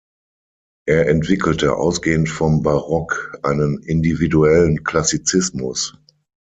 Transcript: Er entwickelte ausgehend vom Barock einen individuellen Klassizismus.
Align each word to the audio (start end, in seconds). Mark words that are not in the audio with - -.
Er 0.87 1.07
entwickelte 1.09 1.75
ausgehend 1.75 2.27
vom 2.27 2.63
Barock 2.63 3.37
einen 3.43 3.83
individuellen 3.83 4.83
Klassizismus. 4.83 5.95